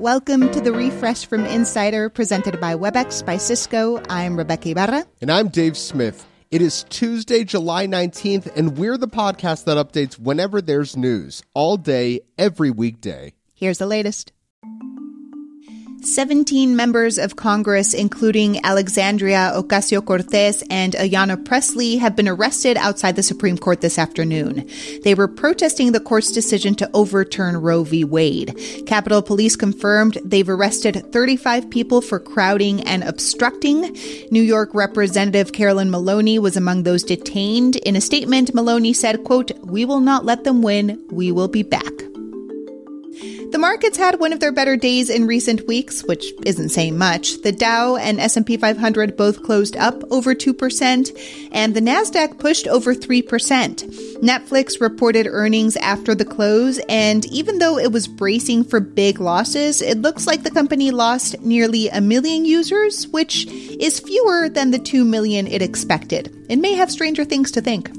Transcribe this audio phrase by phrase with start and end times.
[0.00, 4.00] Welcome to the refresh from Insider presented by WebEx by Cisco.
[4.08, 5.04] I'm Rebeca Ibarra.
[5.20, 6.26] And I'm Dave Smith.
[6.50, 11.76] It is Tuesday, July 19th, and we're the podcast that updates whenever there's news, all
[11.76, 13.34] day, every weekday.
[13.54, 14.32] Here's the latest.
[16.02, 23.16] 17 members of Congress, including Alexandria Ocasio Cortez and Ayanna Pressley, have been arrested outside
[23.16, 24.66] the Supreme Court this afternoon.
[25.04, 28.04] They were protesting the court's decision to overturn Roe v.
[28.04, 28.58] Wade.
[28.86, 33.94] Capitol Police confirmed they've arrested 35 people for crowding and obstructing.
[34.30, 37.76] New York Representative Carolyn Maloney was among those detained.
[37.76, 41.04] In a statement, Maloney said, quote, We will not let them win.
[41.10, 42.09] We will be back.
[43.50, 47.42] The markets had one of their better days in recent weeks, which isn't saying much.
[47.42, 52.94] The Dow and S&P 500 both closed up over 2% and the Nasdaq pushed over
[52.94, 53.24] 3%.
[54.22, 59.82] Netflix reported earnings after the close and even though it was bracing for big losses,
[59.82, 64.78] it looks like the company lost nearly a million users, which is fewer than the
[64.78, 66.32] 2 million it expected.
[66.48, 67.90] It may have stranger things to think.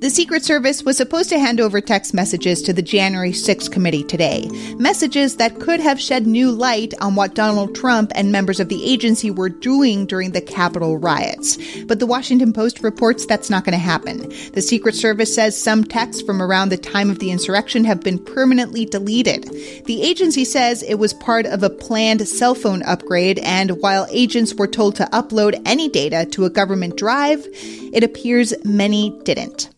[0.00, 4.02] The Secret Service was supposed to hand over text messages to the January 6th committee
[4.02, 4.48] today.
[4.78, 8.82] Messages that could have shed new light on what Donald Trump and members of the
[8.82, 11.58] agency were doing during the Capitol riots.
[11.84, 14.30] But the Washington Post reports that's not going to happen.
[14.54, 18.24] The Secret Service says some texts from around the time of the insurrection have been
[18.24, 19.50] permanently deleted.
[19.84, 24.54] The agency says it was part of a planned cell phone upgrade, and while agents
[24.54, 29.68] were told to upload any data to a government drive, it appears many didn't.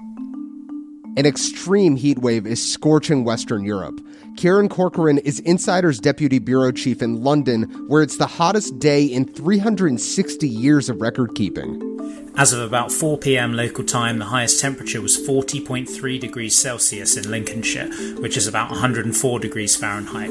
[1.15, 4.01] An extreme heat wave is scorching Western Europe.
[4.39, 9.27] Kieran Corcoran is Insider's deputy bureau chief in London, where it's the hottest day in
[9.27, 11.79] 360 years of record keeping.
[12.35, 17.31] As of about 4 pm local time, the highest temperature was 40.3 degrees Celsius in
[17.31, 20.31] Lincolnshire, which is about 104 degrees Fahrenheit.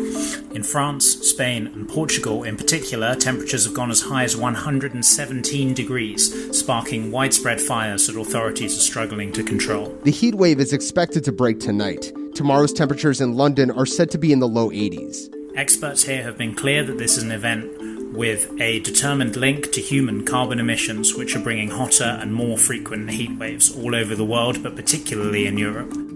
[0.55, 6.57] In France, Spain, and Portugal in particular, temperatures have gone as high as 117 degrees,
[6.57, 9.95] sparking widespread fires that authorities are struggling to control.
[10.03, 12.11] The heat wave is expected to break tonight.
[12.33, 15.29] Tomorrow's temperatures in London are said to be in the low 80s.
[15.55, 17.80] Experts here have been clear that this is an event
[18.11, 23.11] with a determined link to human carbon emissions, which are bringing hotter and more frequent
[23.11, 26.10] heat waves all over the world, but particularly in Europe.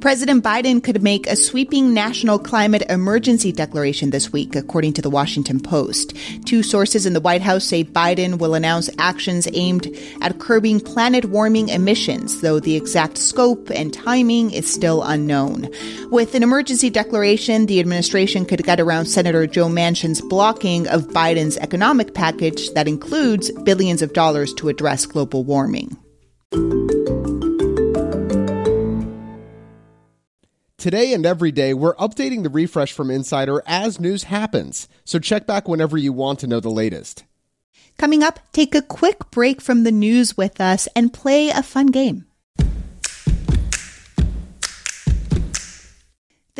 [0.00, 5.10] President Biden could make a sweeping national climate emergency declaration this week, according to the
[5.10, 6.16] Washington Post.
[6.46, 11.26] Two sources in the White House say Biden will announce actions aimed at curbing planet
[11.26, 15.68] warming emissions, though the exact scope and timing is still unknown.
[16.10, 21.58] With an emergency declaration, the administration could get around Senator Joe Manchin's blocking of Biden's
[21.58, 25.94] economic package that includes billions of dollars to address global warming.
[30.80, 34.88] Today and every day, we're updating the refresh from Insider as news happens.
[35.04, 37.24] So check back whenever you want to know the latest.
[37.98, 41.88] Coming up, take a quick break from the news with us and play a fun
[41.88, 42.24] game.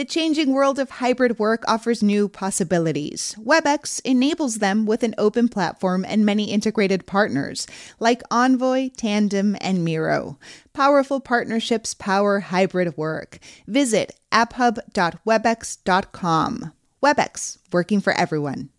[0.01, 3.37] The changing world of hybrid work offers new possibilities.
[3.39, 7.67] WebEx enables them with an open platform and many integrated partners
[7.99, 10.39] like Envoy, Tandem, and Miro.
[10.73, 13.41] Powerful partnerships power hybrid work.
[13.67, 16.73] Visit apphub.webex.com.
[17.03, 18.71] WebEx, working for everyone.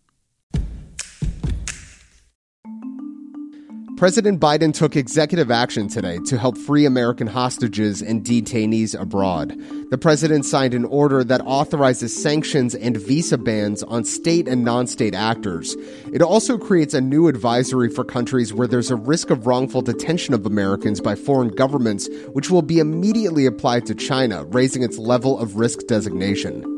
[4.02, 9.54] President Biden took executive action today to help free American hostages and detainees abroad.
[9.90, 14.88] The president signed an order that authorizes sanctions and visa bans on state and non
[14.88, 15.76] state actors.
[16.12, 20.34] It also creates a new advisory for countries where there's a risk of wrongful detention
[20.34, 25.38] of Americans by foreign governments, which will be immediately applied to China, raising its level
[25.38, 26.71] of risk designation.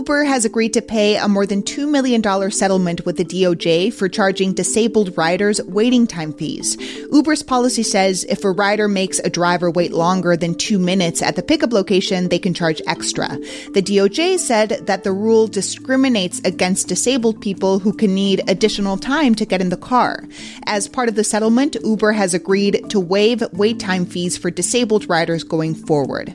[0.00, 4.08] Uber has agreed to pay a more than $2 million settlement with the DOJ for
[4.08, 6.78] charging disabled riders waiting time fees.
[7.12, 11.36] Uber's policy says if a rider makes a driver wait longer than two minutes at
[11.36, 13.28] the pickup location, they can charge extra.
[13.74, 19.34] The DOJ said that the rule discriminates against disabled people who can need additional time
[19.34, 20.24] to get in the car.
[20.64, 25.10] As part of the settlement, Uber has agreed to waive wait time fees for disabled
[25.10, 26.34] riders going forward.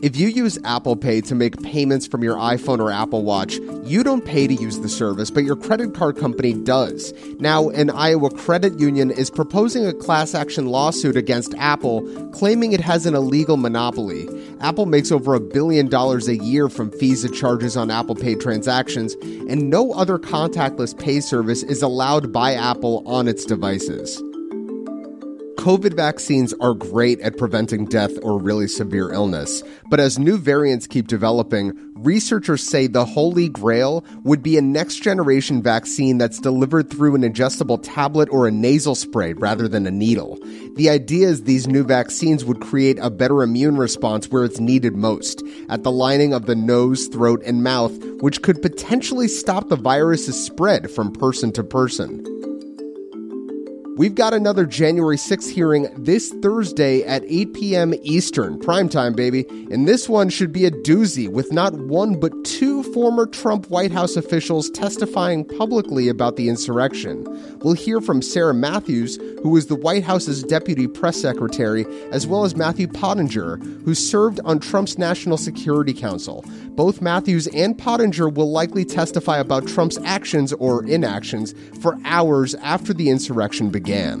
[0.00, 4.04] If you use Apple Pay to make payments from your iPhone or Apple Watch, you
[4.04, 7.12] don't pay to use the service, but your credit card company does.
[7.40, 12.80] Now, an Iowa credit union is proposing a class action lawsuit against Apple, claiming it
[12.80, 14.28] has an illegal monopoly.
[14.60, 18.36] Apple makes over a billion dollars a year from fees it charges on Apple Pay
[18.36, 24.22] transactions, and no other contactless pay service is allowed by Apple on its devices.
[25.68, 30.86] COVID vaccines are great at preventing death or really severe illness, but as new variants
[30.86, 36.88] keep developing, researchers say the holy grail would be a next generation vaccine that's delivered
[36.88, 40.38] through an adjustable tablet or a nasal spray rather than a needle.
[40.76, 44.96] The idea is these new vaccines would create a better immune response where it's needed
[44.96, 47.92] most, at the lining of the nose, throat, and mouth,
[48.22, 52.37] which could potentially stop the virus's spread from person to person.
[53.98, 57.94] We've got another January 6th hearing this Thursday at 8 p.m.
[58.02, 59.44] Eastern, primetime, baby.
[59.72, 63.92] And this one should be a doozy with not one but two former Trump White
[63.92, 67.24] House officials testifying publicly about the insurrection.
[67.60, 72.42] We'll hear from Sarah Matthews, who was the White House's deputy press secretary, as well
[72.42, 76.44] as Matthew Pottinger, who served on Trump's National Security Council.
[76.70, 82.92] Both Matthews and Pottinger will likely testify about Trump's actions or inactions for hours after
[82.92, 84.18] the insurrection began.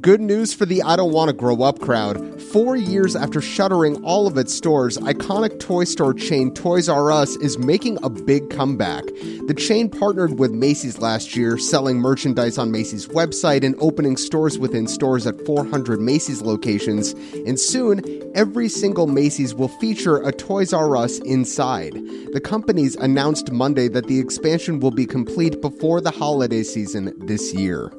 [0.00, 2.39] Good news for the I don't want to grow up crowd.
[2.52, 7.36] Four years after shuttering all of its stores, iconic toy store chain Toys R Us
[7.36, 9.04] is making a big comeback.
[9.46, 14.58] The chain partnered with Macy's last year, selling merchandise on Macy's website and opening stores
[14.58, 17.12] within stores at 400 Macy's locations.
[17.46, 18.02] And soon,
[18.34, 21.92] every single Macy's will feature a Toys R Us inside.
[22.32, 27.54] The companies announced Monday that the expansion will be complete before the holiday season this
[27.54, 27.92] year.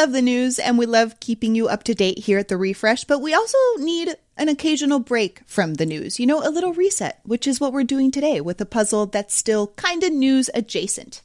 [0.00, 3.04] Love the news and we love keeping you up to date here at the refresh,
[3.04, 6.18] but we also need an occasional break from the news.
[6.18, 9.34] You know, a little reset, which is what we're doing today with a puzzle that's
[9.34, 11.20] still kind of news adjacent.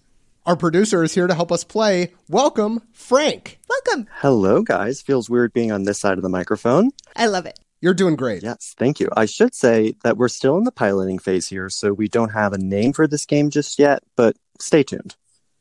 [0.46, 2.12] Our producer is here to help us play.
[2.28, 3.60] Welcome, Frank.
[3.70, 4.10] Welcome.
[4.16, 5.02] Hello, guys.
[5.02, 6.92] Feels weird being on this side of the microphone.
[7.16, 7.58] I love it.
[7.80, 8.44] You're doing great.
[8.44, 9.08] Yes, thank you.
[9.16, 12.52] I should say that we're still in the piloting phase here, so we don't have
[12.52, 15.16] a name for this game just yet, but stay tuned.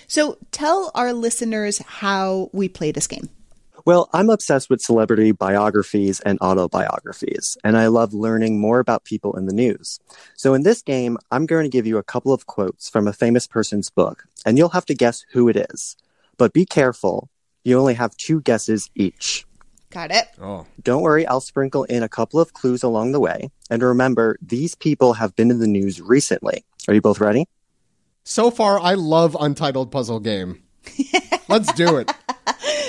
[0.06, 3.28] So tell our listeners how we play this game.
[3.86, 9.36] Well, I'm obsessed with celebrity biographies and autobiographies, and I love learning more about people
[9.36, 10.00] in the news.
[10.36, 13.12] So in this game, I'm going to give you a couple of quotes from a
[13.12, 15.96] famous person's book, and you'll have to guess who it is.
[16.38, 17.28] But be careful,
[17.62, 19.44] you only have two guesses each.
[19.90, 20.28] Got it.
[20.40, 20.66] Oh.
[20.82, 23.50] Don't worry, I'll sprinkle in a couple of clues along the way.
[23.68, 26.64] And remember, these people have been in the news recently.
[26.88, 27.46] Are you both ready?
[28.24, 30.62] So far, I love Untitled Puzzle Game.
[31.48, 32.10] Let's do it.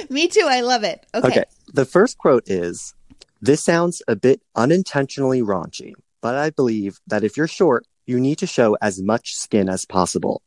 [0.09, 0.47] Me too.
[0.49, 1.05] I love it.
[1.13, 1.27] Okay.
[1.27, 1.43] Okay.
[1.73, 2.93] The first quote is
[3.41, 8.37] This sounds a bit unintentionally raunchy, but I believe that if you're short, you need
[8.39, 10.41] to show as much skin as possible.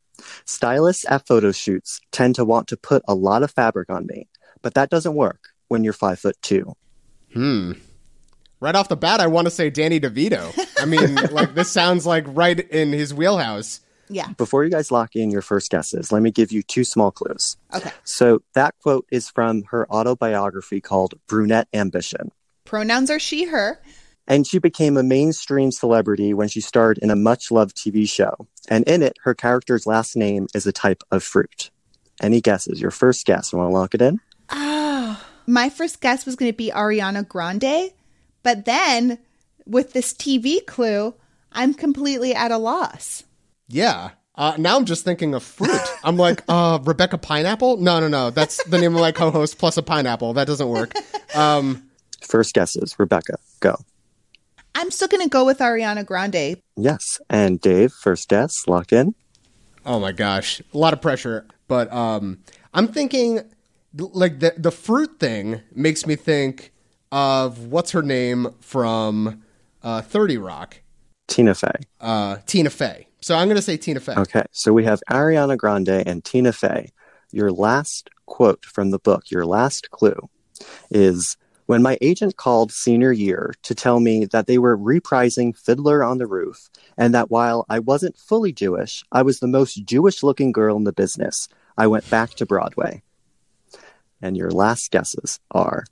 [0.45, 4.29] Stylists at photo shoots tend to want to put a lot of fabric on me,
[4.63, 6.75] but that doesn't work when you're five foot two.
[7.33, 7.73] Hmm.
[8.61, 10.53] Right off the bat, I want to say Danny DeVito.
[10.81, 13.81] I mean, like, this sounds like right in his wheelhouse.
[14.11, 14.29] Yeah.
[14.37, 17.57] Before you guys lock in your first guesses, let me give you two small clues.
[17.75, 17.91] Okay.
[18.05, 22.33] So that quote is from her autobiography called Brunette Ambition.
[22.65, 23.81] Pronouns are she, her.
[24.27, 28.47] And she became a mainstream celebrity when she starred in a much loved TV show.
[28.69, 31.71] And in it, her character's last name is a type of fruit.
[32.21, 32.81] Any guesses?
[32.81, 33.53] Your first guess.
[33.53, 34.21] Want to lock it in?
[34.51, 37.91] Oh, my first guess was going to be Ariana Grande.
[38.43, 39.19] But then
[39.65, 41.15] with this TV clue,
[41.53, 43.25] I'm completely at a loss.
[43.69, 44.11] Yeah.
[44.35, 45.81] Uh, now I'm just thinking of fruit.
[46.05, 47.79] I'm like, uh, Rebeca Pineapple?
[47.79, 48.31] No, no, no.
[48.31, 50.33] That's the name of my co host plus a pineapple.
[50.35, 50.93] That doesn't work.
[51.35, 51.85] Um,
[52.23, 52.95] First guesses.
[52.95, 53.77] Rebeca, go.
[54.75, 56.57] I'm still going to go with Ariana Grande.
[56.77, 57.21] Yes.
[57.29, 59.15] And Dave, first guess, locked in.
[59.85, 60.61] oh my gosh.
[60.73, 61.47] A lot of pressure.
[61.67, 62.39] But um,
[62.73, 63.41] I'm thinking,
[63.97, 66.73] like, the, the fruit thing makes me think
[67.11, 69.43] of what's her name from
[69.83, 70.81] uh, 30 Rock?
[71.27, 71.73] Tina Fey.
[72.01, 73.08] Uh, Tina Fey.
[73.21, 74.15] So I'm going to say Tina Fey.
[74.15, 74.45] Okay.
[74.53, 76.91] So we have Ariana Grande and Tina Fey.
[77.33, 80.29] Your last quote from the book, your last clue
[80.91, 86.03] is when my agent called senior year to tell me that they were reprising Fiddler
[86.03, 90.23] on the Roof and that while I wasn't fully Jewish, I was the most Jewish
[90.23, 93.03] looking girl in the business, I went back to Broadway.
[94.23, 95.85] And your last guesses are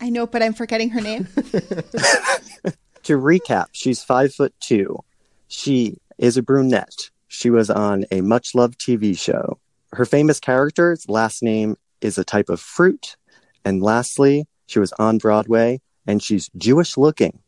[0.00, 1.26] I know, but I'm forgetting her name.
[1.36, 4.98] to recap, she's five foot two.
[5.46, 7.10] She is a brunette.
[7.28, 9.58] She was on a much loved TV show.
[9.92, 13.16] Her famous character's last name is a type of fruit.
[13.64, 17.38] And lastly, she was on Broadway and she's Jewish looking.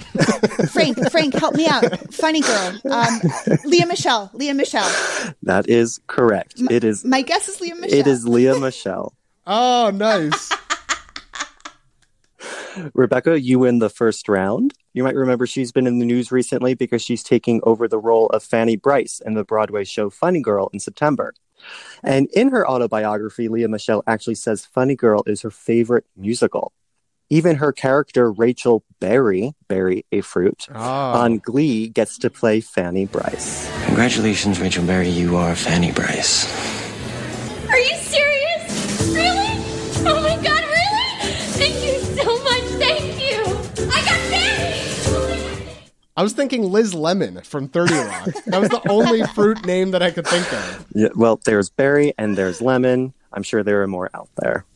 [0.72, 1.84] Frank, Frank, help me out.
[2.14, 2.80] Funny girl.
[2.90, 3.20] Um,
[3.64, 4.30] Lea Michele.
[4.32, 4.90] Lea Michele.
[5.42, 6.54] That is correct.
[6.70, 7.98] it is My guess is Lea Michele.
[7.98, 9.12] it is Lea Michele.
[9.46, 10.50] Oh, nice.
[12.76, 14.74] Rebeca, you win the first round.
[14.92, 18.26] You might remember she's been in the news recently because she's taking over the role
[18.28, 21.34] of Fanny Brice in the Broadway show Funny Girl in September.
[22.02, 26.72] And in her autobiography, Lea Michele actually says Funny Girl is her favorite musical.
[27.32, 30.80] Even her character, Rachel Berry, Berry a fruit, Oh.
[30.80, 33.70] on Glee gets to play Fanny Brice.
[33.84, 35.08] Congratulations, Rachel Berry.
[35.10, 36.46] You are Fanny Brice.
[46.20, 48.24] I was thinking Liz Lemon from 30 Rock.
[48.44, 50.86] that was the only fruit name that I could think of.
[50.94, 53.14] Yeah, well, there's Berry and there's Lemon.
[53.32, 54.66] I'm sure there are more out there.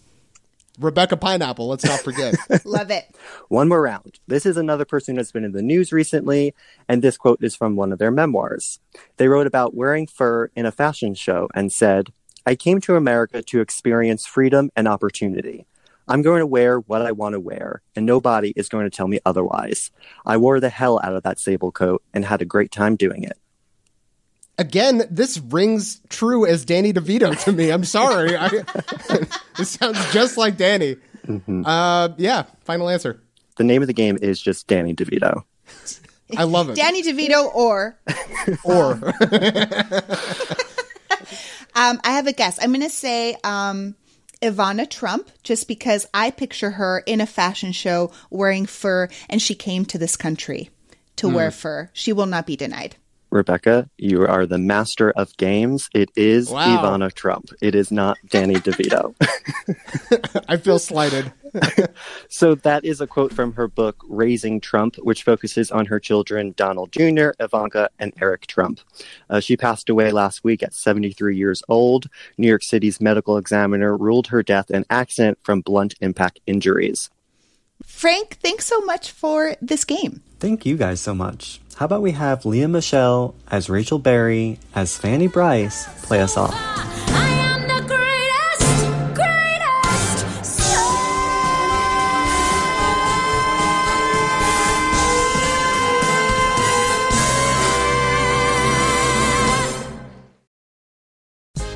[0.81, 2.35] Rebeca Pineapple, let's not forget.
[2.65, 3.15] Love it.
[3.49, 4.21] One more round.
[4.27, 6.55] This is another person that's been in the news recently,
[6.89, 8.81] and this quote is from one of their memoirs.
[9.19, 12.11] They wrote about wearing fur in a fashion show and said,
[12.47, 15.67] I came to America to experience freedom and opportunity.
[16.07, 19.09] I'm going to wear what I want to wear, and nobody is going to tell
[19.09, 19.91] me otherwise.
[20.27, 23.23] I wore the hell out of that sable coat and had a great time doing
[23.25, 23.39] it.
[24.57, 27.71] Again, this rings true as Danny DeVito to me.
[27.71, 28.37] I'm sorry.
[28.37, 28.49] I,
[29.57, 30.97] this sounds just like Danny.
[31.65, 33.21] Uh, yeah, final answer.
[33.57, 35.45] The name of the game is just Danny DeVito.
[36.37, 36.77] I love it.
[36.77, 37.99] Danny DeVito or
[38.65, 38.93] or
[41.75, 42.59] um, I have a guess.
[42.63, 43.95] I'm going to say um,
[44.45, 49.55] Ivana Trump, just because I picture her in a fashion show wearing fur, and she
[49.55, 50.69] came to this country
[51.17, 51.57] to wear hmm.
[51.57, 51.91] fur.
[51.95, 52.97] She will not be denied.
[53.35, 55.89] Rebeca, you are the master of games.
[55.93, 56.79] It is Wow.
[56.79, 57.51] Ivana Trump.
[57.61, 59.15] It is not Danny DeVito.
[60.49, 61.33] I feel slighted.
[62.29, 66.53] So that is a quote from her book, Raising Trump, which focuses on her children,
[66.57, 68.81] Donald Jr., Ivanka, and Eric Trump.
[69.31, 72.07] Uh, she passed away last week at 73 years old.
[72.39, 77.09] New York City's medical examiner ruled her death an accident from blunt impact injuries.
[77.87, 80.23] Frank, thanks so much for this game.
[80.41, 81.61] Thank you guys so much.
[81.77, 86.55] How about we have Lea Michele as Rachel Berry as Fanny Brice play us off?